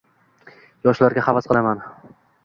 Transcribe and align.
“Yoshlarga 0.87 1.25
havas 1.27 1.49
qilaman”ng 1.51 1.85